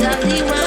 [0.00, 0.63] When